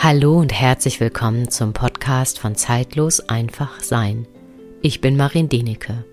[0.00, 4.28] Hallo und herzlich willkommen zum Podcast von Zeitlos einfach sein.
[4.80, 6.04] Ich bin Marin Denecke.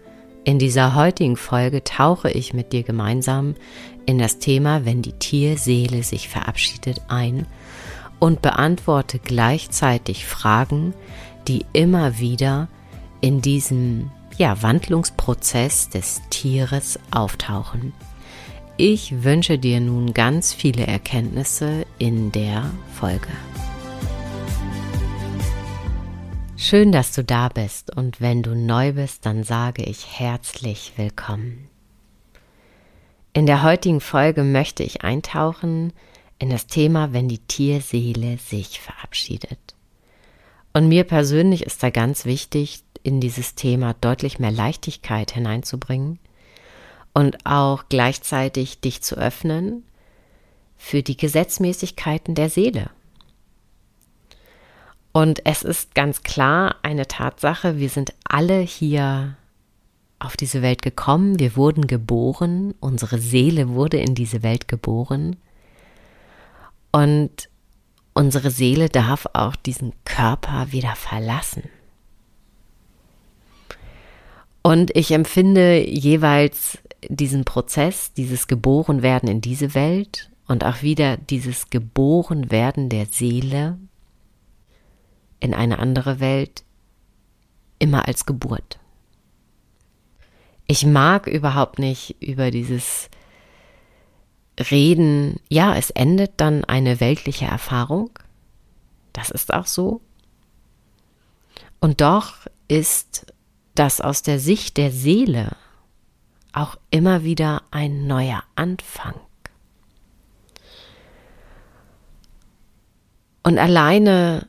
[0.44, 3.54] In dieser heutigen Folge tauche ich mit dir gemeinsam
[4.08, 7.46] in das Thema, wenn die Tierseele sich verabschiedet, ein
[8.18, 10.96] und beantworte gleichzeitig Fragen,
[11.48, 12.70] die immer wieder
[13.22, 17.94] in diesem ja, Wandlungsprozess des Tieres auftauchen.
[18.78, 23.30] Ich wünsche dir nun ganz viele Erkenntnisse in der Folge.
[26.58, 31.68] Schön, dass du da bist und wenn du neu bist, dann sage ich herzlich willkommen.
[33.34, 35.92] In der heutigen Folge möchte ich eintauchen
[36.40, 39.76] in das Thema, wenn die Tierseele sich verabschiedet.
[40.72, 46.20] Und mir persönlich ist da ganz wichtig, in dieses Thema deutlich mehr Leichtigkeit hineinzubringen
[47.14, 49.84] und auch gleichzeitig dich zu öffnen
[50.78, 52.92] für die Gesetzmäßigkeiten der Seele.
[55.16, 59.38] Und es ist ganz klar eine Tatsache, wir sind alle hier
[60.20, 65.38] auf diese Welt gekommen, wir wurden geboren, unsere Seele wurde in diese Welt geboren.
[66.92, 67.48] Und
[68.14, 71.64] unsere Seele darf auch diesen Körper wieder verlassen.
[74.64, 81.70] Und ich empfinde jeweils diesen Prozess, dieses Geborenwerden in diese Welt und auch wieder dieses
[81.70, 83.78] Geborenwerden der Seele
[85.40, 86.64] in eine andere Welt
[87.80, 88.80] immer als Geburt.
[90.68, 93.10] Ich mag überhaupt nicht über dieses
[94.60, 98.10] Reden, ja, es endet dann eine weltliche Erfahrung.
[99.14, 100.02] Das ist auch so.
[101.80, 103.28] Und doch ist
[103.76, 105.56] das aus der Sicht der Seele
[106.54, 109.16] auch immer wieder ein neuer Anfang.
[113.44, 114.48] Und alleine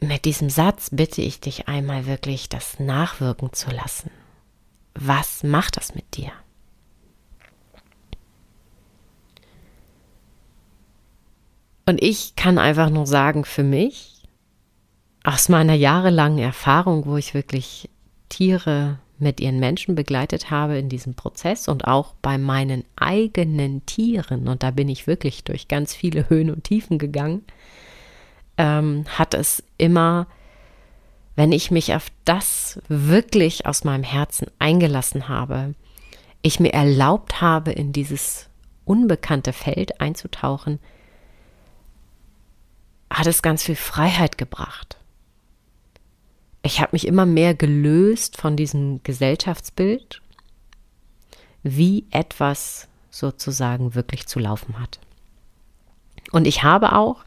[0.00, 4.10] mit diesem Satz bitte ich dich einmal wirklich, das nachwirken zu lassen.
[4.94, 6.32] Was macht das mit dir?
[11.86, 14.22] Und ich kann einfach nur sagen, für mich,
[15.24, 17.90] aus meiner jahrelangen Erfahrung, wo ich wirklich
[18.28, 24.48] Tiere mit ihren Menschen begleitet habe in diesem Prozess und auch bei meinen eigenen Tieren,
[24.48, 27.42] und da bin ich wirklich durch ganz viele Höhen und Tiefen gegangen,
[28.60, 30.26] ähm, hat es immer,
[31.34, 35.74] wenn ich mich auf das wirklich aus meinem Herzen eingelassen habe,
[36.42, 38.48] ich mir erlaubt habe, in dieses
[38.84, 40.78] unbekannte Feld einzutauchen,
[43.10, 45.00] hat es ganz viel Freiheit gebracht
[46.62, 50.20] ich habe mich immer mehr gelöst von diesem Gesellschaftsbild,
[51.62, 55.00] wie etwas sozusagen wirklich zu laufen hat.
[56.32, 57.24] Und ich habe auch,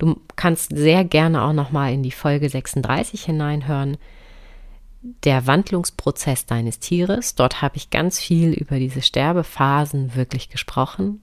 [0.00, 3.96] du kannst sehr gerne auch noch mal in die Folge 36 hineinhören,
[5.24, 7.34] der Wandlungsprozess deines Tieres.
[7.34, 11.22] Dort habe ich ganz viel über diese Sterbephasen wirklich gesprochen,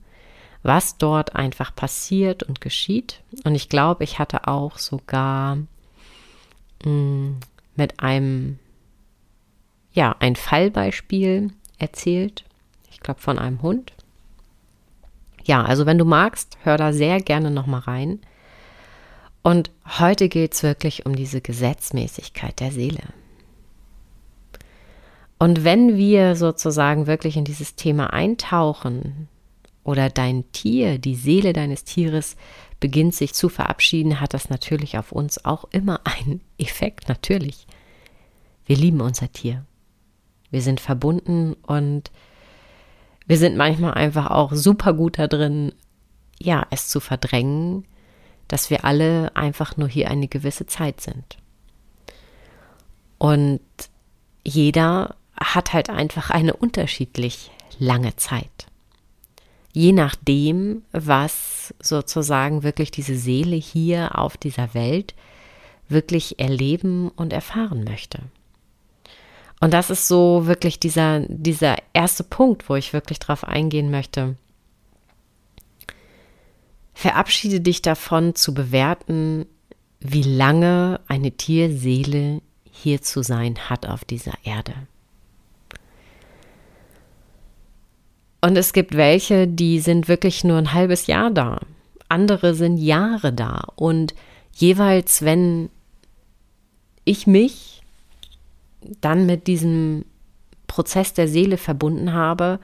[0.64, 3.22] was dort einfach passiert und geschieht.
[3.44, 5.58] Und ich glaube, ich hatte auch sogar
[6.84, 7.38] Mm,
[7.76, 8.60] mit einem,
[9.94, 12.44] ja, ein Fallbeispiel erzählt.
[12.92, 13.94] Ich glaube von einem Hund.
[15.44, 18.20] Ja, also wenn du magst, hör da sehr gerne nochmal rein.
[19.44, 23.04] Und heute geht es wirklich um diese Gesetzmäßigkeit der Seele.
[25.40, 29.28] Und wenn wir sozusagen wirklich in dieses Thema eintauchen
[29.84, 32.36] oder dein Tier, die Seele deines Tieres
[32.80, 37.68] beginnt sich zu verabschieden, hat das natürlich auf uns auch immer einen Effekt, natürlich.
[38.66, 39.66] Wir lieben unser Tier.
[40.50, 42.12] Wir sind verbunden und
[43.28, 45.74] wir sind manchmal einfach auch super gut da drin,
[46.40, 47.86] ja, es zu verdrängen,
[48.48, 51.38] dass wir alle einfach nur hier eine gewisse Zeit sind.
[53.18, 53.62] Und
[54.44, 58.68] jeder hat halt einfach eine unterschiedlich lange Zeit
[59.78, 65.14] je nachdem, was sozusagen wirklich diese Seele hier auf dieser Welt
[65.88, 68.24] wirklich erleben und erfahren möchte.
[69.60, 74.36] Und das ist so wirklich dieser, dieser erste Punkt, wo ich wirklich drauf eingehen möchte.
[76.98, 79.46] Verabschiede dich davon zu bewerten,
[80.00, 82.42] wie lange eine Tierseele
[82.72, 84.74] hier zu sein hat auf dieser Erde.
[88.42, 91.60] Und es gibt welche, die sind wirklich nur ein halbes Jahr da.
[92.10, 93.66] Andere sind Jahre da.
[93.76, 94.16] Und
[94.56, 95.70] jeweils, wenn
[97.06, 97.84] ich mich
[99.02, 100.04] dann mit diesem
[100.66, 102.60] Prozess der Seele verbunden habe,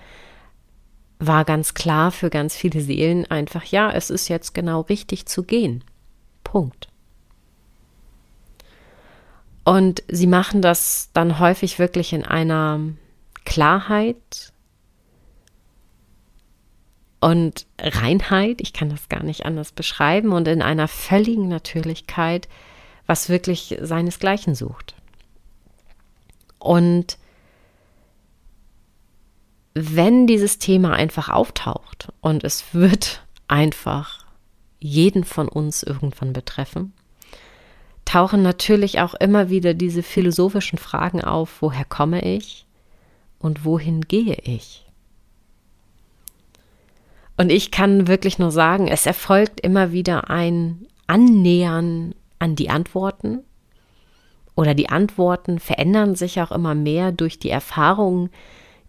[1.25, 5.43] war ganz klar für ganz viele Seelen einfach, ja, es ist jetzt genau richtig zu
[5.43, 5.83] gehen.
[6.43, 6.87] Punkt.
[9.63, 12.79] Und sie machen das dann häufig wirklich in einer
[13.45, 14.51] Klarheit
[17.21, 22.49] und Reinheit, ich kann das gar nicht anders beschreiben, und in einer völligen Natürlichkeit,
[23.05, 24.95] was wirklich seinesgleichen sucht.
[26.59, 27.17] Und
[29.73, 34.25] wenn dieses Thema einfach auftaucht und es wird einfach
[34.79, 36.93] jeden von uns irgendwann betreffen,
[38.05, 42.65] tauchen natürlich auch immer wieder diese philosophischen Fragen auf, woher komme ich
[43.39, 44.85] und wohin gehe ich?
[47.37, 53.39] Und ich kann wirklich nur sagen, es erfolgt immer wieder ein Annähern an die Antworten
[54.55, 58.29] oder die Antworten verändern sich auch immer mehr durch die Erfahrungen,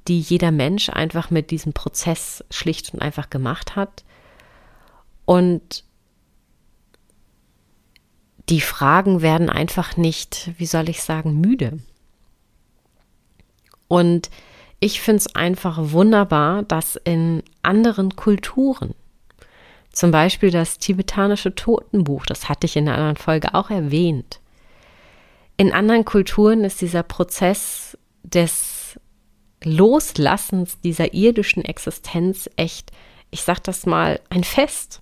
[0.08, 4.04] die jeder Mensch einfach mit diesem Prozess schlicht und einfach gemacht hat.
[5.24, 5.84] Und
[8.48, 11.78] die Fragen werden einfach nicht, wie soll ich sagen, müde.
[13.88, 14.30] Und
[14.80, 18.94] ich finde es einfach wunderbar, dass in anderen Kulturen,
[19.92, 24.40] zum Beispiel das tibetanische Totenbuch, das hatte ich in einer anderen Folge auch erwähnt,
[25.56, 28.73] in anderen Kulturen ist dieser Prozess des
[29.64, 32.90] Loslassens dieser irdischen Existenz echt,
[33.30, 35.00] ich sag das mal, ein Fest.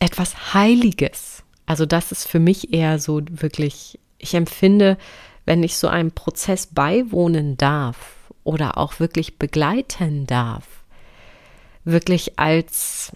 [0.00, 1.42] Etwas Heiliges.
[1.66, 4.96] Also das ist für mich eher so wirklich, ich empfinde,
[5.44, 10.66] wenn ich so einem Prozess beiwohnen darf oder auch wirklich begleiten darf,
[11.84, 13.12] wirklich als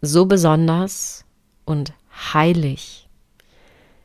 [0.00, 1.24] so besonders
[1.64, 1.92] und
[2.32, 3.08] heilig,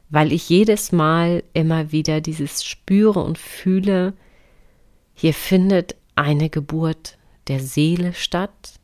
[0.09, 4.13] weil ich jedes Mal immer wieder dieses spüre und fühle,
[5.21, 8.79] hier findet eine Geburt der Seele statt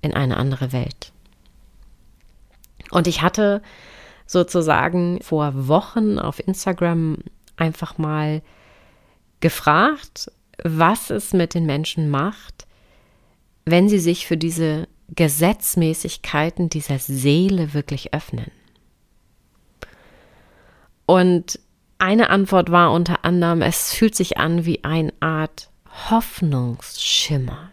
[0.00, 1.10] in eine andere Welt.
[2.92, 3.60] Und ich hatte
[4.24, 7.18] sozusagen vor Wochen auf Instagram
[7.56, 8.40] einfach mal
[9.40, 10.30] gefragt,
[10.62, 12.64] was es mit den Menschen macht,
[13.64, 18.52] wenn sie sich für diese Gesetzmäßigkeiten dieser Seele wirklich öffnen.
[21.04, 21.58] Und
[21.98, 25.70] eine Antwort war unter anderem, es fühlt sich an wie eine Art
[26.10, 27.70] Hoffnungsschimmer.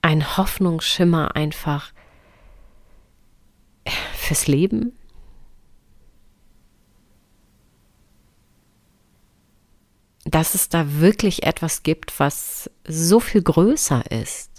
[0.00, 1.92] Ein Hoffnungsschimmer einfach
[4.14, 4.92] fürs Leben.
[10.24, 14.53] Dass es da wirklich etwas gibt, was so viel größer ist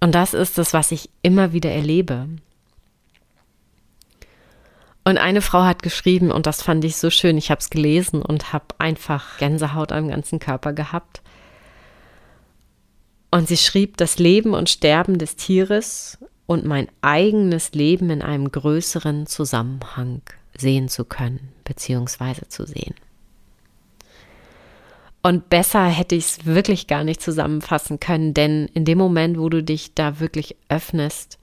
[0.00, 2.28] und das ist es, was ich immer wieder erlebe.
[5.04, 8.22] Und eine Frau hat geschrieben, und das fand ich so schön, ich habe es gelesen
[8.22, 11.22] und habe einfach Gänsehaut am ganzen Körper gehabt.
[13.30, 18.50] Und sie schrieb, das Leben und Sterben des Tieres und mein eigenes Leben in einem
[18.50, 20.22] größeren Zusammenhang
[20.56, 22.94] sehen zu können, beziehungsweise zu sehen.
[25.26, 29.48] Und besser hätte ich es wirklich gar nicht zusammenfassen können, denn in dem Moment, wo
[29.48, 31.40] du dich da wirklich öffnest,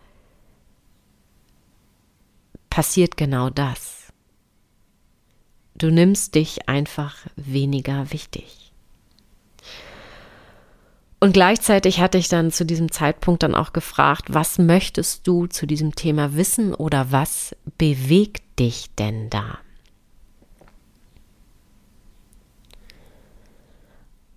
[2.70, 4.08] passiert genau das.
[5.76, 8.72] Du nimmst dich einfach weniger wichtig.
[11.20, 15.66] Und gleichzeitig hatte ich dann zu diesem Zeitpunkt dann auch gefragt, was möchtest du zu
[15.66, 19.60] diesem Thema wissen oder was bewegt dich denn da?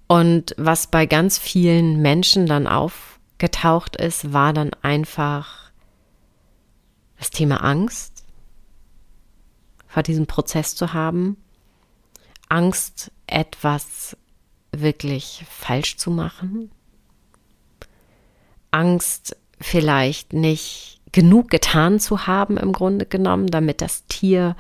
[0.09, 5.71] Und was bei ganz vielen Menschen dann aufgetaucht ist, war dann einfach
[7.19, 8.25] das Thema Angst
[9.89, 11.37] vor diesem Prozess zu haben,
[12.49, 14.17] Angst, etwas
[14.71, 16.71] wirklich falsch zu machen,
[18.71, 24.55] Angst, vielleicht nicht genug getan zu haben im Grunde genommen, damit das Tier,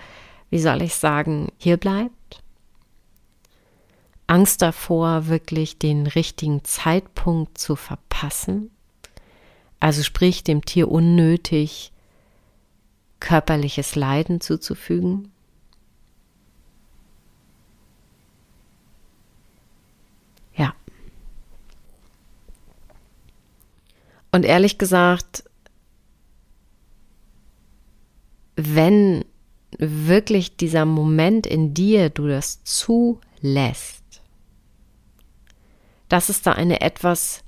[0.48, 2.15] wie soll ich sagen, hier bleibt.
[4.26, 8.70] Angst davor, wirklich den richtigen Zeitpunkt zu verpassen.
[9.78, 11.92] Also sprich, dem Tier unnötig
[13.20, 15.30] körperliches Leiden zuzufügen.
[20.54, 20.74] Ja.
[24.32, 25.44] Und ehrlich gesagt,
[28.56, 29.24] wenn
[29.78, 33.95] wirklich dieser Moment in dir du das zulässt,
[36.08, 37.42] dass es da eine etwas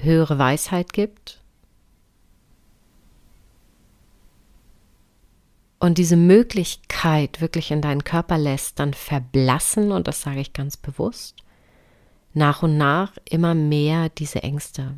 [0.00, 1.38] höhere Weisheit gibt,
[5.80, 10.76] und diese Möglichkeit wirklich in deinen Körper lässt, dann verblassen, und das sage ich ganz
[10.76, 11.36] bewusst,
[12.34, 14.94] nach und nach immer mehr diese Ängste.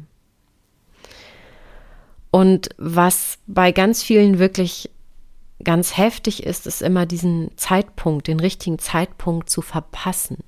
[2.30, 4.90] Und was bei ganz vielen wirklich
[5.62, 10.38] ganz heftig ist, ist immer diesen Zeitpunkt, den richtigen Zeitpunkt zu verpassen.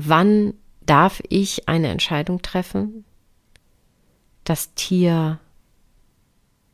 [0.00, 0.54] Wann
[0.86, 3.04] darf ich eine Entscheidung treffen,
[4.44, 5.40] das Tier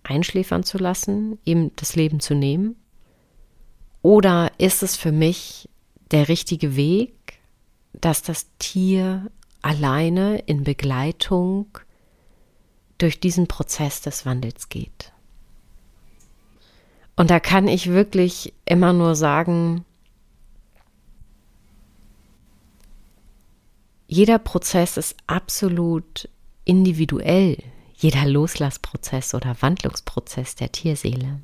[0.02, 2.76] einschläfern zu lassen, ihm das Leben zu nehmen?
[4.02, 5.70] Oder ist es für mich
[6.10, 7.38] der richtige Weg,
[7.94, 9.30] dass das Tier
[9.62, 11.78] alleine in Begleitung
[12.98, 15.14] durch diesen Prozess des Wandels geht?
[17.16, 19.86] Und da kann ich wirklich immer nur sagen,
[24.14, 26.28] jeder Prozess ist absolut
[26.64, 27.58] individuell,
[27.96, 31.40] jeder Loslassprozess oder Wandlungsprozess der Tierseele.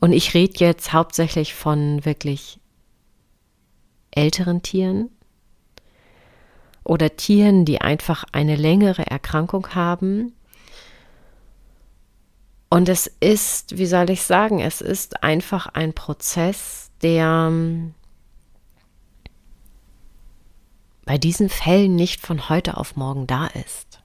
[0.00, 2.60] Und ich rede jetzt hauptsächlich von wirklich
[4.10, 5.08] älteren Tieren
[6.84, 10.34] oder Tieren, die einfach eine längere Erkrankung haben.
[12.68, 17.50] Und es ist, wie soll ich sagen, es ist einfach ein Prozess, der
[21.10, 23.98] bei diesen Fällen nicht von heute auf morgen da ist.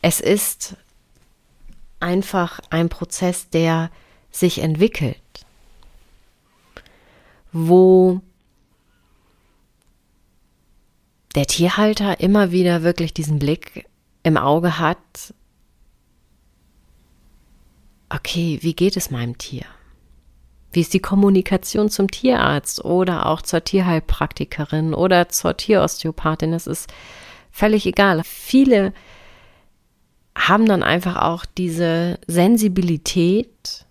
[0.00, 0.78] Es ist
[2.00, 3.90] einfach ein Prozess, der
[4.30, 5.44] sich entwickelt,
[7.52, 8.22] wo
[11.34, 13.86] der Tierhalter immer wieder wirklich diesen Blick
[14.22, 15.34] im Auge hat,
[18.08, 19.66] okay, wie geht es meinem Tier?
[20.72, 26.52] Wie ist die Kommunikation zum Tierarzt oder auch zur Tierheilpraktikerin oder zur Tierosteopathin?
[26.52, 26.92] Das ist
[27.50, 28.22] völlig egal.
[28.24, 28.92] Viele
[30.36, 33.86] haben dann einfach auch diese Sensibilität,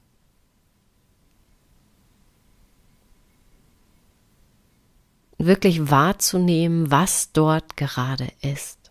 [5.37, 8.86] wirklich wahrzunehmen, was dort gerade ist.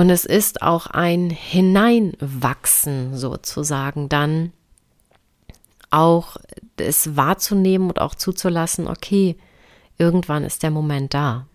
[0.00, 4.54] Und es ist auch ein Hineinwachsen sozusagen dann
[5.90, 6.38] auch
[6.78, 9.36] es wahrzunehmen und auch zuzulassen, okay,
[9.98, 11.48] irgendwann ist der Moment da,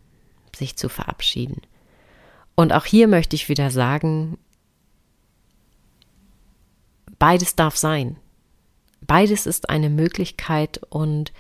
[0.56, 1.60] sich zu verabschieden.
[2.54, 4.38] Und auch hier möchte ich wieder sagen,
[7.18, 8.16] beides darf sein.
[9.02, 11.34] Beides ist eine Möglichkeit und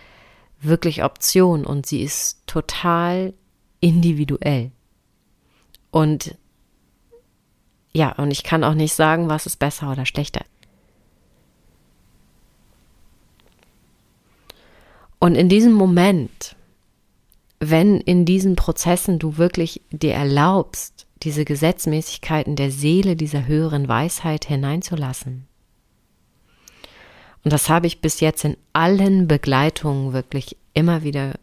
[0.60, 3.36] wirklich Option und sie ist total
[3.80, 4.72] individuell.
[5.92, 6.36] Und
[7.96, 10.42] ja, und ich kann auch nicht sagen, was ist besser oder schlechter.
[15.18, 16.58] Und in diesem Moment,
[17.60, 24.44] wenn in diesen Prozessen du wirklich dir erlaubst, diese Gesetzmäßigkeiten der Seele, dieser höheren Weisheit
[24.44, 25.48] hineinzulassen,
[27.46, 31.36] und das habe ich bis jetzt in allen Begleitungen wirklich immer wieder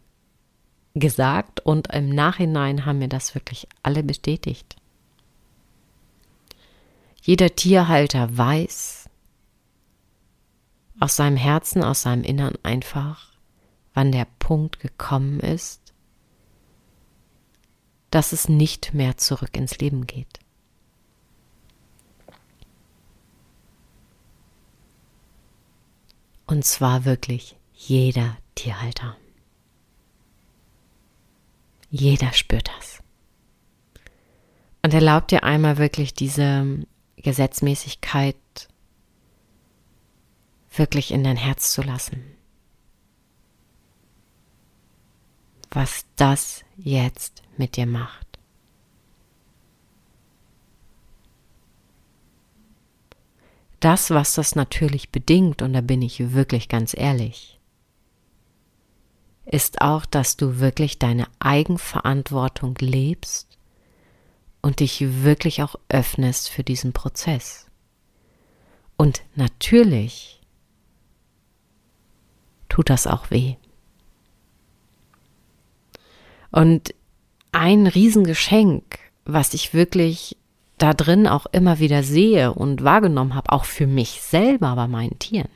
[0.93, 4.75] gesagt und im Nachhinein haben mir das wirklich alle bestätigt.
[7.25, 9.09] Jeder Tierhalter weiß
[10.99, 13.31] aus seinem Herzen, aus seinem Innern einfach,
[13.93, 15.93] wann der Punkt gekommen ist,
[18.11, 20.39] dass es nicht mehr zurück ins Leben geht.
[26.45, 29.15] Und zwar wirklich jeder Tierhalter.
[31.89, 33.01] Jeder spürt das.
[34.81, 36.85] Und erlaubt dir einmal wirklich diese
[37.23, 38.35] Gesetzmäßigkeit
[40.75, 42.23] wirklich in dein Herz zu lassen.
[45.71, 48.27] Was das jetzt mit dir macht.
[53.79, 57.59] Das, was das natürlich bedingt, und da bin ich wirklich ganz ehrlich,
[59.45, 63.52] ist auch, dass du wirklich deine Eigenverantwortung lebst
[64.63, 67.67] und dich wirklich auch öffnest für diesen Prozess.
[68.97, 70.41] Und natürlich
[72.69, 73.57] tut das auch weh.
[76.49, 76.95] Und
[77.51, 80.37] ein Riesengeschenk, was ich wirklich
[80.77, 85.19] da drin auch immer wieder sehe und wahrgenommen habe, auch für mich selber bei meinen
[85.19, 85.49] Tieren,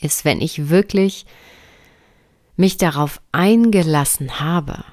[0.00, 1.26] ist, wenn ich wirklich
[2.56, 4.84] mich darauf eingelassen habe,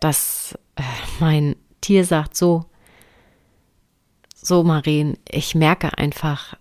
[0.00, 0.82] dass äh,
[1.20, 2.64] mein Tier sagt so,
[4.34, 6.56] so Marien, ich merke einfach,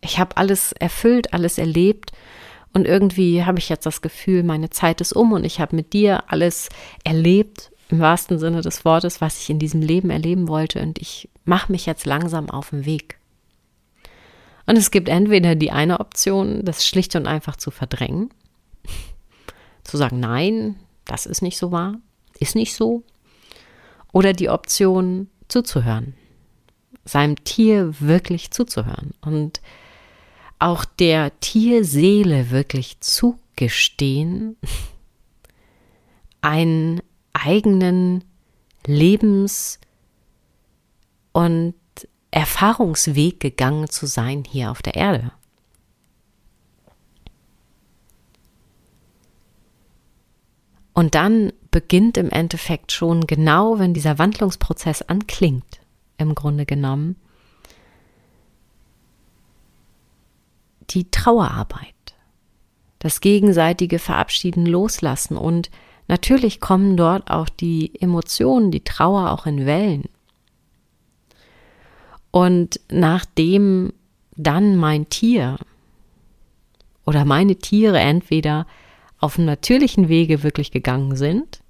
[0.00, 2.12] ich habe alles erfüllt, alles erlebt
[2.72, 5.92] und irgendwie habe ich jetzt das Gefühl, meine Zeit ist um und ich habe mit
[5.92, 6.68] dir alles
[7.04, 11.28] erlebt, im wahrsten Sinne des Wortes, was ich in diesem Leben erleben wollte und ich
[11.44, 13.18] mache mich jetzt langsam auf den Weg.
[14.66, 18.30] Und es gibt entweder die eine Option, das schlicht und einfach zu verdrängen,
[19.84, 21.96] zu sagen, nein, das ist nicht so wahr,
[22.38, 23.02] ist nicht so,
[24.14, 26.14] oder die Option zuzuhören,
[27.04, 29.60] seinem Tier wirklich zuzuhören und
[30.60, 34.56] auch der Tierseele wirklich zugestehen,
[36.40, 37.02] einen
[37.32, 38.22] eigenen
[38.86, 39.80] Lebens-
[41.32, 41.74] und
[42.30, 45.32] Erfahrungsweg gegangen zu sein hier auf der Erde.
[50.92, 55.80] Und dann beginnt im Endeffekt schon genau, wenn dieser Wandlungsprozess anklingt,
[56.18, 57.16] im Grunde genommen,
[60.90, 62.14] die Trauerarbeit,
[63.00, 65.68] das gegenseitige Verabschieden, Loslassen und
[66.06, 70.04] natürlich kommen dort auch die Emotionen, die Trauer auch in Wellen.
[72.30, 73.92] Und nachdem
[74.36, 75.56] dann mein Tier
[77.04, 78.64] oder meine Tiere entweder
[79.18, 81.63] auf einem natürlichen Wege wirklich gegangen sind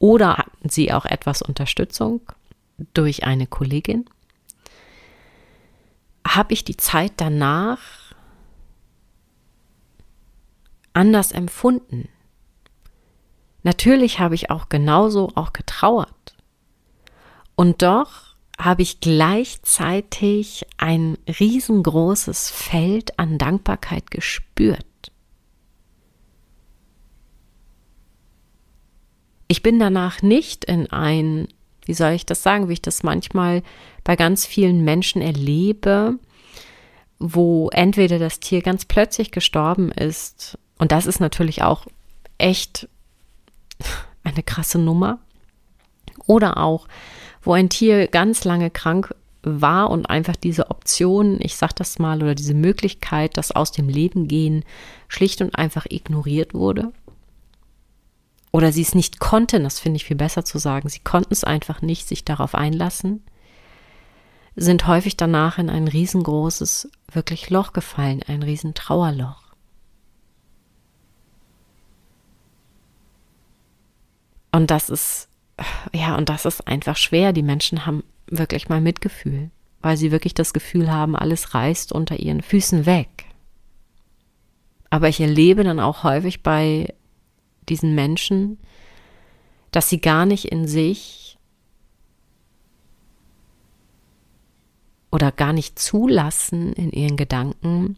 [0.00, 2.22] oder hatten sie auch etwas Unterstützung
[2.94, 4.06] durch eine Kollegin,
[6.26, 7.78] habe ich die Zeit danach
[10.94, 12.08] anders empfunden.
[13.62, 16.34] Natürlich habe ich auch genauso auch getrauert.
[17.54, 24.86] Und doch habe ich gleichzeitig ein riesengroßes Feld an Dankbarkeit gespürt.
[29.50, 31.48] Ich bin danach nicht in ein,
[31.84, 33.64] wie soll ich das sagen, wie ich das manchmal
[34.04, 36.20] bei ganz vielen Menschen erlebe,
[37.18, 41.86] wo entweder das Tier ganz plötzlich gestorben ist, und das ist natürlich auch
[42.38, 42.88] echt
[44.22, 45.18] eine krasse Nummer,
[46.26, 46.86] oder auch
[47.42, 52.22] wo ein Tier ganz lange krank war und einfach diese Option, ich sag das mal,
[52.22, 54.64] oder diese Möglichkeit, das aus dem Leben gehen,
[55.08, 56.92] schlicht und einfach ignoriert wurde.
[58.52, 61.44] Oder sie es nicht konnten, das finde ich viel besser zu sagen, sie konnten es
[61.44, 63.22] einfach nicht sich darauf einlassen,
[64.56, 69.44] sind häufig danach in ein riesengroßes, wirklich Loch gefallen, ein riesen Trauerloch.
[74.52, 75.30] Und das ist
[75.92, 77.32] ja, und das ist einfach schwer.
[77.32, 79.50] Die Menschen haben wirklich mal Mitgefühl,
[79.82, 83.26] weil sie wirklich das Gefühl haben, alles reißt unter ihren Füßen weg.
[84.88, 86.94] Aber ich erlebe dann auch häufig bei
[87.70, 88.58] diesen Menschen,
[89.70, 91.38] dass sie gar nicht in sich
[95.10, 97.96] oder gar nicht zulassen in ihren Gedanken,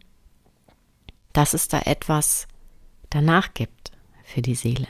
[1.32, 2.46] dass es da etwas
[3.11, 3.92] danach gibt
[4.24, 4.88] für die Seele.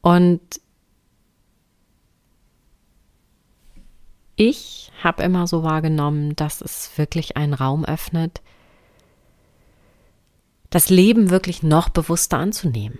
[0.00, 0.40] Und
[4.36, 8.40] ich habe immer so wahrgenommen, dass es wirklich einen Raum öffnet,
[10.70, 12.98] das Leben wirklich noch bewusster anzunehmen.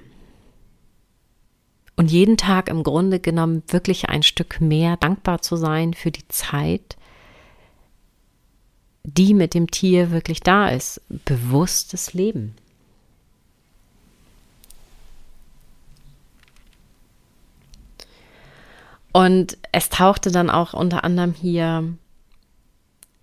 [1.96, 6.26] Und jeden Tag im Grunde genommen wirklich ein Stück mehr dankbar zu sein für die
[6.28, 6.96] Zeit,
[9.04, 11.00] die mit dem Tier wirklich da ist.
[11.24, 12.54] Bewusstes Leben.
[19.12, 21.92] Und es tauchte dann auch unter anderem hier,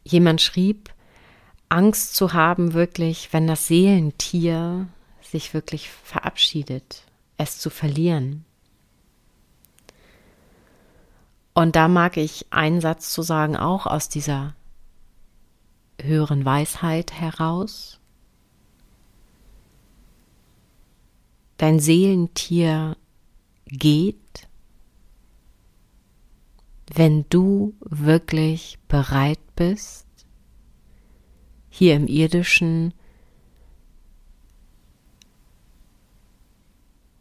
[0.03, 0.89] jemand schrieb,
[1.69, 4.87] Angst zu haben, wirklich, wenn das Seelentier
[5.21, 7.03] sich wirklich verabschiedet,
[7.37, 8.45] es zu verlieren.
[11.53, 14.55] Und da mag ich einen Satz zu sagen, auch aus dieser
[15.99, 17.99] höheren Weisheit heraus.
[21.57, 22.95] Dein Seelentier
[23.65, 24.47] geht
[26.93, 30.06] wenn du wirklich bereit bist,
[31.77, 32.91] hier im irdischen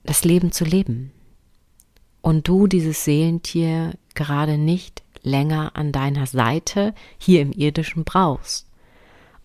[0.02, 1.12] das Leben zu leben
[2.22, 8.66] und du dieses Seelentier gerade nicht länger an deiner Seite hier im irdischen brauchst.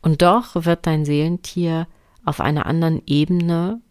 [0.01, 1.87] Und doch wird dein Seelentier
[2.23, 3.81] auf einer anderen Ebene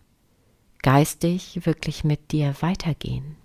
[0.82, 3.36] geistig wirklich mit dir weitergehen.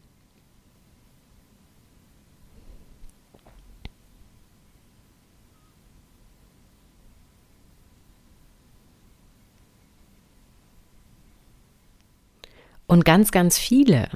[12.88, 14.10] Und ganz, ganz viele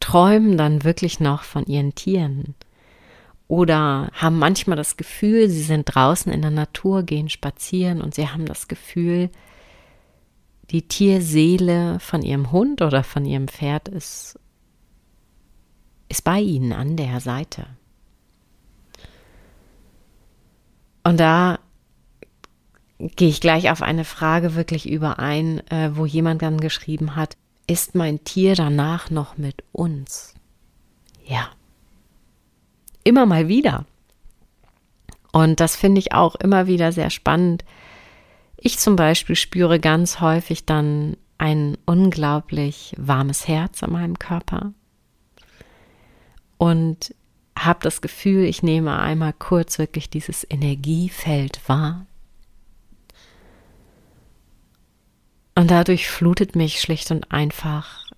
[0.00, 2.54] träumen dann wirklich noch von ihren Tieren
[3.48, 8.28] oder haben manchmal das Gefühl, sie sind draußen in der Natur, gehen spazieren und sie
[8.28, 9.30] haben das Gefühl,
[10.70, 14.38] die Tierseele von ihrem Hund oder von ihrem Pferd ist
[16.08, 17.66] ist bei ihnen an der Seite.
[21.02, 21.58] Und da
[22.98, 27.36] gehe ich gleich auf eine Frage wirklich überein, äh, wo jemand dann geschrieben hat,
[27.66, 30.34] ist mein Tier danach noch mit uns?
[31.24, 31.50] Ja.
[33.02, 33.86] Immer mal wieder.
[35.32, 37.64] Und das finde ich auch immer wieder sehr spannend.
[38.56, 44.72] Ich zum Beispiel spüre ganz häufig dann ein unglaublich warmes Herz an meinem Körper
[46.56, 47.14] und
[47.58, 52.06] habe das Gefühl, ich nehme einmal kurz wirklich dieses Energiefeld wahr.
[55.54, 58.10] Und dadurch flutet mich schlicht und einfach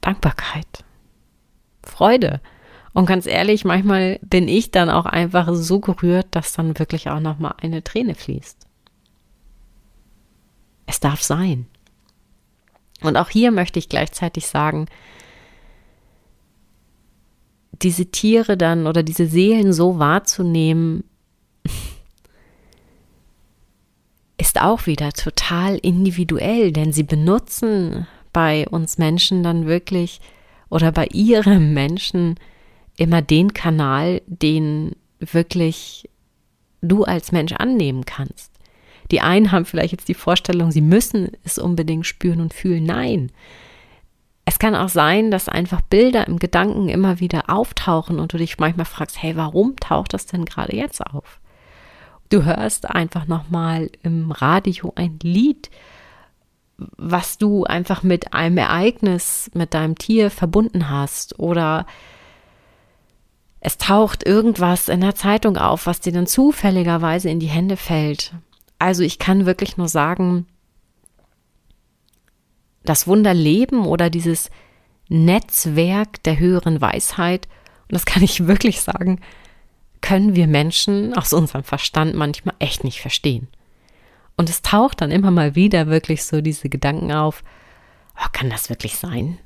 [0.00, 0.84] Dankbarkeit,
[1.82, 2.40] Freude.
[2.92, 7.20] Und ganz ehrlich, manchmal bin ich dann auch einfach so gerührt, dass dann wirklich auch
[7.20, 8.66] noch mal eine Träne fließt.
[10.86, 11.66] Es darf sein.
[13.00, 14.86] Und auch hier möchte ich gleichzeitig sagen,
[17.82, 21.04] diese Tiere dann oder diese Seelen so wahrzunehmen,
[24.54, 30.20] ist auch wieder total individuell, denn sie benutzen bei uns Menschen dann wirklich
[30.70, 32.36] oder bei ihrem Menschen
[32.96, 36.08] immer den Kanal, den wirklich
[36.82, 38.52] du als Mensch annehmen kannst.
[39.10, 42.84] Die einen haben vielleicht jetzt die Vorstellung, sie müssen es unbedingt spüren und fühlen.
[42.84, 43.32] Nein.
[44.44, 48.58] Es kann auch sein, dass einfach Bilder im Gedanken immer wieder auftauchen und du dich
[48.58, 51.40] manchmal fragst, hey, warum taucht das denn gerade jetzt auf?
[52.30, 55.70] Du hörst einfach nochmal im Radio ein Lied,
[56.76, 61.86] was du einfach mit einem Ereignis, mit deinem Tier verbunden hast oder
[63.60, 68.34] es taucht irgendwas in der Zeitung auf, was dir dann zufälligerweise in die Hände fällt.
[68.78, 70.46] Also ich kann wirklich nur sagen,
[72.84, 74.50] das Wunderleben oder dieses
[75.08, 77.48] Netzwerk der höheren Weisheit,
[77.82, 79.20] und das kann ich wirklich sagen,
[80.04, 83.48] können wir Menschen aus unserem Verstand manchmal echt nicht verstehen.
[84.36, 87.42] Und es taucht dann immer mal wieder wirklich so diese Gedanken auf,
[88.14, 89.38] oh, kann das wirklich sein?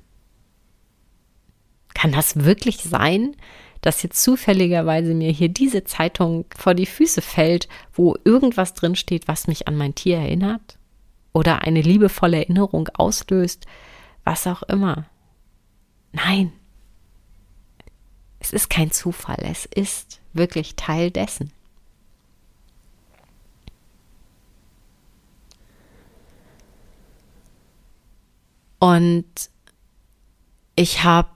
[1.94, 3.36] Kann das wirklich sein,
[3.82, 9.28] dass jetzt zufälligerweise mir hier diese Zeitung vor die Füße fällt, wo irgendwas drin steht,
[9.28, 10.76] was mich an mein Tier erinnert?
[11.32, 13.66] Oder eine liebevolle Erinnerung auslöst,
[14.24, 15.06] was auch immer.
[16.10, 16.50] Nein,
[18.40, 21.52] es ist kein Zufall, es ist wirklich Teil dessen.
[28.78, 29.26] Und
[30.76, 31.28] ich habe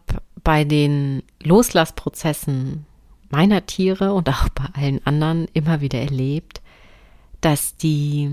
[0.44, 2.86] bei den Loslassprozessen
[3.30, 6.62] meiner Tiere und auch bei allen anderen immer wieder erlebt,
[7.40, 8.30] dass die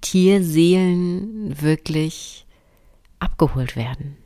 [0.00, 2.46] Tierseelen wirklich
[3.18, 4.16] abgeholt werden.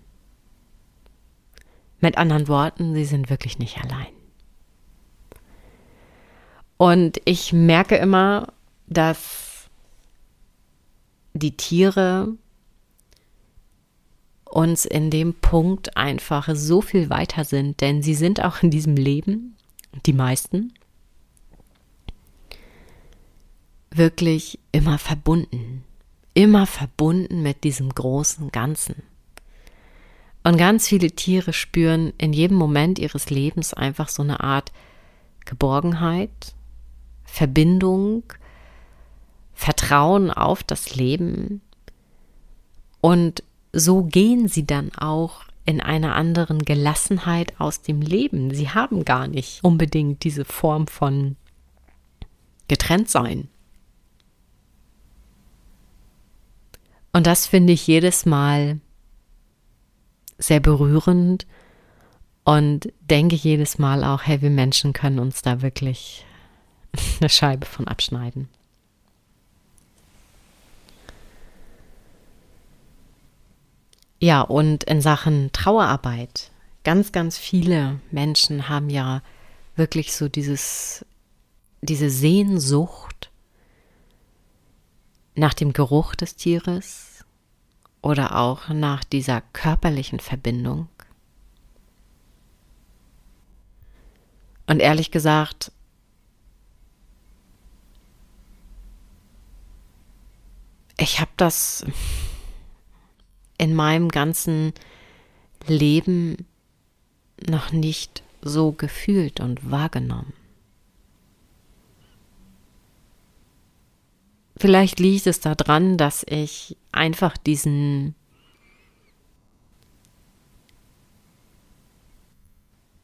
[2.00, 4.12] Mit anderen Worten, sie sind wirklich nicht allein.
[6.76, 8.52] Und ich merke immer,
[8.86, 9.68] dass
[11.32, 12.28] die Tiere
[14.44, 18.96] uns in dem Punkt einfach so viel weiter sind, denn sie sind auch in diesem
[18.96, 19.56] Leben,
[20.06, 20.72] die meisten,
[23.90, 25.84] wirklich immer verbunden,
[26.34, 29.02] immer verbunden mit diesem großen Ganzen.
[30.44, 34.72] Und ganz viele Tiere spüren in jedem Moment ihres Lebens einfach so eine Art
[35.46, 36.54] Geborgenheit,
[37.34, 38.22] Verbindung,
[39.54, 41.62] Vertrauen auf das Leben.
[43.00, 43.42] Und
[43.72, 48.54] so gehen sie dann auch in einer anderen Gelassenheit aus dem Leben.
[48.54, 51.34] Sie haben gar nicht unbedingt diese Form von
[52.68, 53.48] Getrenntsein.
[57.12, 58.78] Und das finde ich jedes Mal
[60.38, 61.48] sehr berührend
[62.44, 66.24] und denke jedes Mal auch, hey, wir Menschen können uns da wirklich
[67.20, 68.48] eine Scheibe von abschneiden.
[74.20, 76.50] Ja, und in Sachen Trauerarbeit,
[76.82, 79.22] ganz, ganz viele Menschen haben ja
[79.76, 81.04] wirklich so dieses,
[81.82, 83.30] diese Sehnsucht
[85.34, 87.14] nach dem Geruch des Tieres,
[88.04, 90.88] oder auch nach dieser körperlichen Verbindung.
[94.66, 95.72] Und ehrlich gesagt,
[100.96, 101.84] ich habe das
[103.58, 104.72] in meinem ganzen
[105.66, 106.46] Leben
[107.48, 110.32] noch nicht so gefühlt und wahrgenommen.
[114.56, 118.14] Vielleicht liegt es daran, dass ich einfach diesen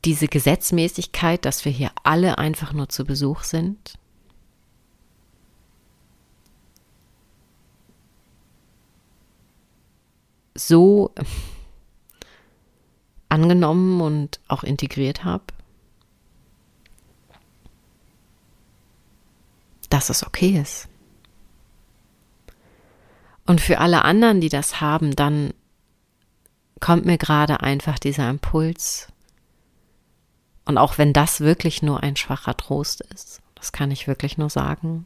[0.05, 3.99] diese Gesetzmäßigkeit, dass wir hier alle einfach nur zu Besuch sind.
[10.55, 11.15] So
[13.29, 15.45] angenommen und auch integriert habe,
[19.89, 20.89] dass es okay ist.
[23.47, 25.53] Und für alle anderen, die das haben, dann
[26.79, 29.09] kommt mir gerade einfach dieser Impuls.
[30.65, 34.51] Und auch wenn das wirklich nur ein schwacher Trost ist, das kann ich wirklich nur
[34.51, 35.05] sagen,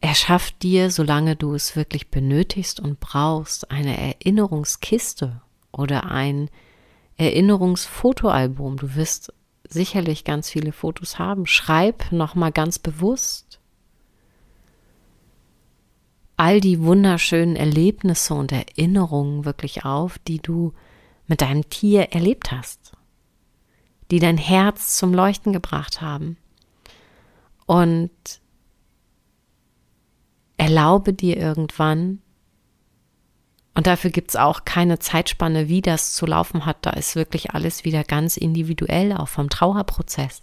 [0.00, 6.48] er schafft dir, solange du es wirklich benötigst und brauchst, eine Erinnerungskiste oder ein
[7.16, 8.78] Erinnerungsfotoalbum.
[8.78, 9.32] Du wirst
[9.68, 11.46] sicherlich ganz viele Fotos haben.
[11.46, 13.60] Schreib nochmal ganz bewusst
[16.40, 20.72] all die wunderschönen Erlebnisse und Erinnerungen wirklich auf, die du
[21.26, 22.92] mit deinem Tier erlebt hast,
[24.10, 26.38] die dein Herz zum Leuchten gebracht haben.
[27.66, 28.39] Und
[30.60, 32.20] erlaube dir irgendwann,
[33.74, 37.52] und dafür gibt es auch keine Zeitspanne, wie das zu laufen hat, da ist wirklich
[37.52, 40.42] alles wieder ganz individuell, auch vom Trauerprozess.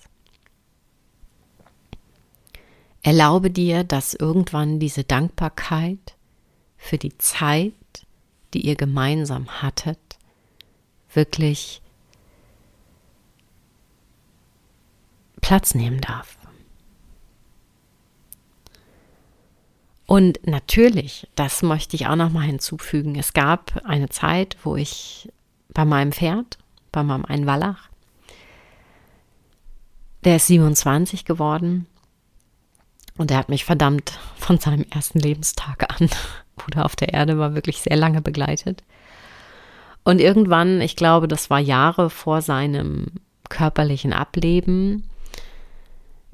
[3.04, 6.16] Erlaube dir, dass irgendwann diese Dankbarkeit
[6.78, 7.74] für die Zeit,
[8.56, 10.00] die ihr gemeinsam hattet,
[11.14, 11.84] wirklich
[15.42, 16.38] Platz nehmen darf.
[20.08, 25.30] Und natürlich, das möchte ich auch noch mal hinzufügen, es gab eine Zeit, wo ich
[25.74, 26.58] bei meinem Pferd,
[26.94, 27.90] bei meinem Einwallach,
[30.24, 31.88] der ist 27 geworden
[33.18, 36.10] und er hat mich verdammt von seinem ersten Lebenstag an
[36.68, 38.84] oder auf der Erde war wirklich sehr lange begleitet.
[40.06, 43.08] Und irgendwann, ich glaube, das war Jahre vor seinem
[43.50, 45.04] körperlichen Ableben,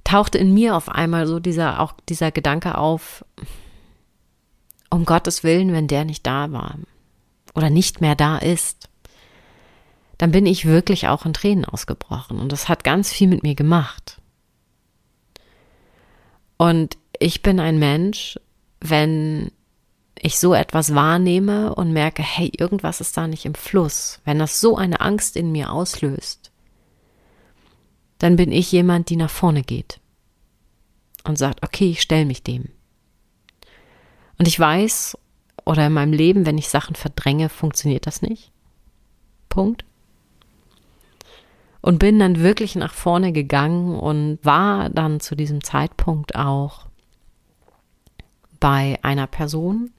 [0.04, 3.26] tauchte in mir auf einmal so dieser auch dieser Gedanke auf,
[4.94, 6.78] um Gottes Willen, wenn der nicht da war
[7.56, 8.90] oder nicht mehr da ist,
[10.20, 12.40] dann bin ich wirklich auch in Tränen ausgebrochen.
[12.40, 14.22] Und das hat ganz viel mit mir gemacht.
[16.58, 18.40] Und ich bin ein Mensch,
[18.80, 19.52] wenn
[20.20, 24.62] ich so etwas wahrnehme und merke, hey, irgendwas ist da nicht im Fluss, wenn das
[24.62, 26.52] so eine Angst in mir auslöst,
[28.20, 30.00] dann bin ich jemand, die nach vorne geht
[31.24, 32.70] und sagt, okay, ich stelle mich dem.
[34.38, 35.18] Und ich weiß,
[35.66, 38.52] oder in meinem Leben, wenn ich Sachen verdränge, funktioniert das nicht.
[39.50, 39.86] Punkt.
[41.82, 46.88] Und bin dann wirklich nach vorne gegangen und war dann zu diesem Zeitpunkt auch
[48.60, 49.92] bei einer Person,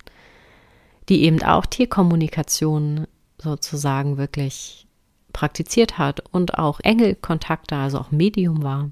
[1.11, 3.07] die eben auch Tierkommunikation
[3.39, 4.87] sozusagen wirklich
[5.35, 8.91] praktiziert hat und auch Engelkontakte, also auch Medium war.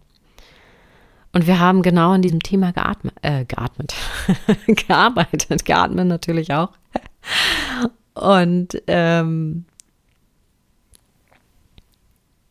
[1.33, 3.95] Und wir haben genau an diesem Thema geatmet, äh, geatmet,
[4.66, 6.73] gearbeitet, geatmet natürlich auch.
[8.14, 9.64] Und ähm,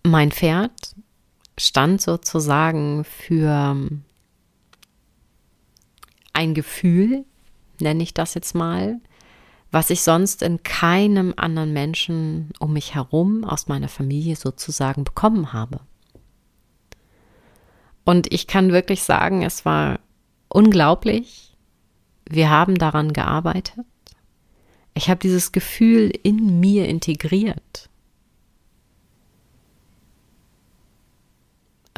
[0.03, 0.95] mein Pferd
[1.59, 3.87] stand sozusagen für
[6.33, 7.25] ein Gefühl,
[7.79, 8.99] nenne ich das jetzt mal,
[9.71, 15.53] was ich sonst in keinem anderen Menschen um mich herum aus meiner Familie sozusagen bekommen
[15.53, 15.79] habe.
[18.11, 20.01] Und ich kann wirklich sagen, es war
[20.49, 21.55] unglaublich.
[22.29, 23.85] Wir haben daran gearbeitet.
[24.93, 27.89] Ich habe dieses Gefühl in mir integriert.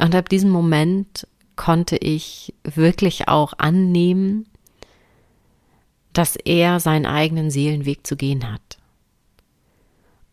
[0.00, 4.46] Und ab diesem Moment konnte ich wirklich auch annehmen,
[6.12, 8.78] dass er seinen eigenen Seelenweg zu gehen hat.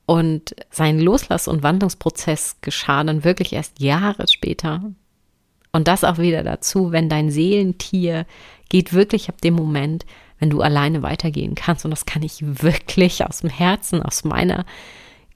[0.06, 4.94] Und sein Loslass- und Wandlungsprozess geschah dann wirklich erst Jahre später,
[5.71, 8.25] und das auch wieder dazu, wenn dein Seelentier
[8.69, 10.05] geht wirklich ab dem Moment,
[10.39, 11.86] wenn du alleine weitergehen kannst.
[11.86, 14.65] Und das kann ich wirklich aus dem Herzen, aus meiner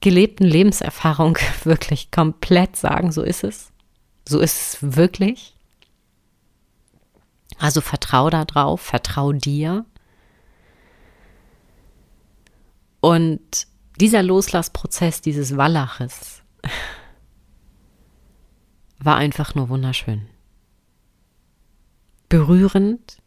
[0.00, 3.12] gelebten Lebenserfahrung wirklich komplett sagen.
[3.12, 3.72] So ist es.
[4.28, 5.54] So ist es wirklich.
[7.58, 9.86] Also vertrau da drauf, vertrau dir.
[13.00, 13.66] Und
[13.98, 16.42] dieser Loslassprozess dieses Wallaches,
[18.98, 20.26] war einfach nur wunderschön.
[22.28, 23.18] Berührend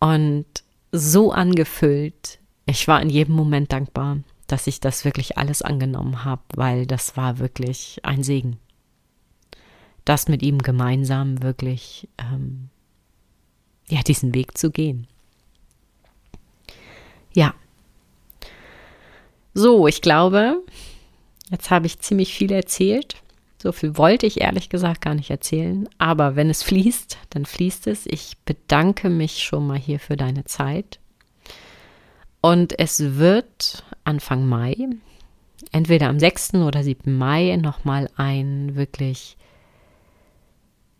[0.00, 0.46] und
[0.92, 2.38] so angefüllt.
[2.66, 7.16] Ich war in jedem Moment dankbar, dass ich das wirklich alles angenommen habe, weil das
[7.16, 8.58] war wirklich ein Segen.
[10.04, 12.68] Das mit ihm gemeinsam wirklich, ähm,
[13.88, 15.06] ja, diesen Weg zu gehen.
[17.32, 17.54] Ja.
[19.54, 20.62] So, ich glaube,
[21.50, 23.23] jetzt habe ich ziemlich viel erzählt.
[23.64, 25.88] So viel wollte ich ehrlich gesagt gar nicht erzählen.
[25.96, 28.04] Aber wenn es fließt, dann fließt es.
[28.04, 31.00] Ich bedanke mich schon mal hier für deine Zeit.
[32.42, 34.76] Und es wird Anfang Mai,
[35.72, 36.56] entweder am 6.
[36.56, 37.16] oder 7.
[37.16, 39.38] Mai, nochmal ein wirklich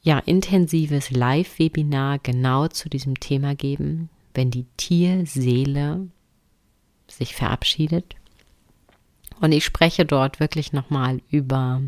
[0.01, 6.09] ja, intensives Live-Webinar genau zu diesem Thema geben, wenn die Tierseele
[7.09, 8.15] sich verabschiedet.
[9.43, 11.83] Und ich spreche dort wirklich nochmal über,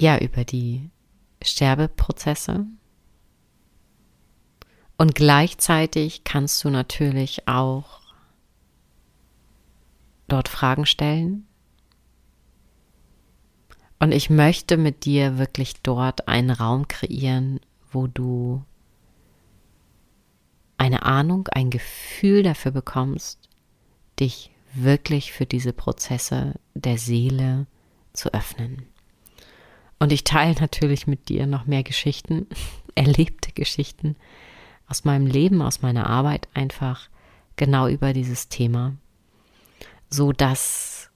[0.00, 0.90] ja, über die
[1.42, 2.66] Sterbeprozesse.
[4.96, 8.00] Und gleichzeitig kannst du natürlich auch
[10.28, 11.46] dort Fragen stellen.
[13.98, 17.60] Und ich möchte mit dir wirklich dort einen Raum kreieren,
[17.92, 18.64] wo du
[20.78, 23.38] eine Ahnung, ein Gefühl dafür bekommst,
[24.18, 27.66] dich wirklich für diese Prozesse der Seele
[28.14, 28.86] zu öffnen.
[30.00, 32.48] Und ich teile natürlich mit dir noch mehr Geschichten,
[32.96, 34.16] erlebte Geschichten
[34.88, 37.08] aus meinem Leben, aus meiner Arbeit einfach
[37.54, 38.96] genau über dieses Thema,
[40.08, 41.10] so dass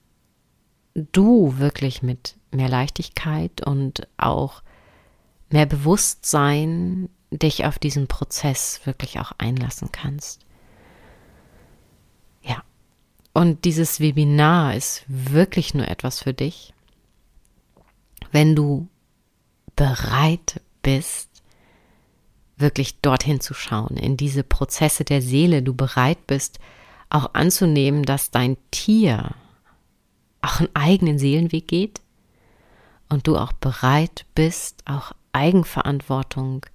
[0.93, 4.63] du wirklich mit mehr Leichtigkeit und auch
[5.49, 10.45] mehr Bewusstsein dich auf diesen Prozess wirklich auch einlassen kannst.
[13.35, 16.73] Und dieses Webinar ist wirklich nur etwas für dich,
[18.31, 18.87] wenn du
[19.75, 21.29] bereit bist,
[22.57, 26.59] wirklich dorthin zu schauen, in diese Prozesse der Seele, du bereit bist,
[27.09, 29.35] auch anzunehmen, dass dein Tier
[30.41, 32.01] auch einen eigenen Seelenweg geht
[33.09, 36.65] und du auch bereit bist, auch Eigenverantwortung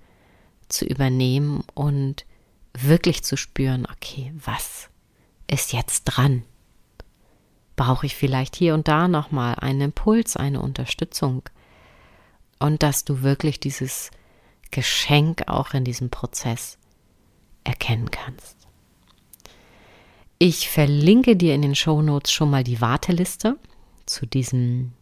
[0.68, 2.26] zu übernehmen und
[2.74, 4.88] wirklich zu spüren, okay, was
[5.46, 6.44] ist jetzt dran?
[7.80, 11.44] Brauche ich vielleicht hier und da nochmal einen Impuls, eine Unterstützung.
[12.58, 14.10] Und dass du wirklich dieses
[14.70, 16.76] Geschenk auch in diesem Prozess
[17.64, 18.58] erkennen kannst.
[20.38, 23.56] Ich verlinke dir in den Show Notes schon mal die Warteliste
[24.04, 24.92] zu diesem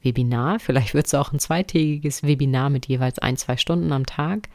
[0.00, 0.60] Webinar.
[0.60, 4.48] Vielleicht wird es auch ein zweitägiges Webinar mit jeweils ein, zwei Stunden am Tag.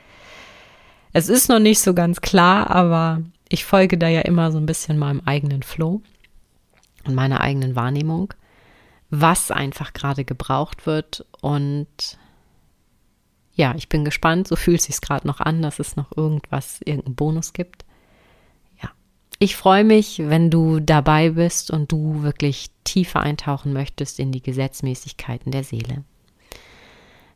[1.11, 4.65] Es ist noch nicht so ganz klar, aber ich folge da ja immer so ein
[4.65, 6.01] bisschen meinem eigenen Flow
[7.05, 8.33] und meiner eigenen Wahrnehmung,
[9.09, 11.25] was einfach gerade gebraucht wird.
[11.41, 12.17] Und
[13.53, 16.81] ja, ich bin gespannt, so fühlt es sich gerade noch an, dass es noch irgendwas,
[16.83, 17.85] irgendeinen Bonus gibt.
[18.81, 18.89] Ja,
[19.39, 24.41] ich freue mich, wenn du dabei bist und du wirklich tiefer eintauchen möchtest in die
[24.41, 26.03] Gesetzmäßigkeiten der Seele.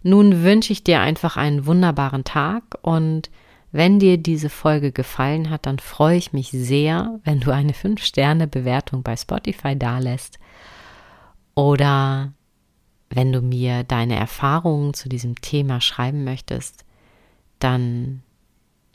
[0.02, 3.30] Nun wünsche ich dir einfach einen wunderbaren Tag und
[3.72, 9.04] wenn dir diese Folge gefallen hat, dann freue ich mich sehr, wenn du eine 5-Sterne-Bewertung
[9.04, 10.40] bei Spotify dalässt
[11.54, 12.34] oder
[13.10, 16.86] wenn du mir deine Erfahrungen zu diesem Thema schreiben möchtest,
[17.60, 18.24] dann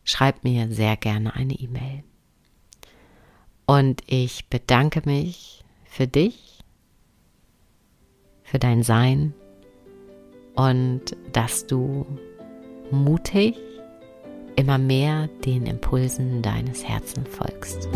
[0.05, 2.03] schreib mir sehr gerne eine E-Mail.
[3.67, 6.61] Und ich bedanke mich für dich,
[8.43, 9.35] für dein Sein
[10.55, 12.07] und dass du
[12.91, 13.57] mutig
[14.57, 17.89] immer mehr den Impulsen deines Herzens folgst.